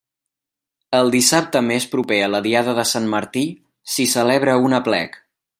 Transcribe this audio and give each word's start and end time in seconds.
El 0.99 1.11
dissabte 1.15 1.61
més 1.67 1.85
proper 1.93 2.19
a 2.29 2.31
la 2.37 2.41
diada 2.47 2.75
de 2.81 2.89
sant 2.95 3.13
Martí, 3.15 3.47
s'hi 3.97 4.11
celebra 4.19 4.61
un 4.69 4.79
aplec. 4.83 5.25